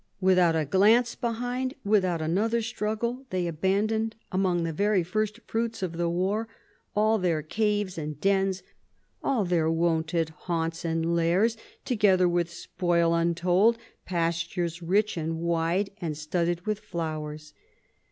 [0.19, 5.91] Without a glance behind, without another struggle, they abandoned, among the very first fruits of
[5.95, 6.47] the war,
[6.95, 8.63] all their caves and dens,
[9.23, 16.17] all their wonted haunts and lairs, together with spoil untold, pastures rich and wide and
[16.17, 17.53] studded with flowers.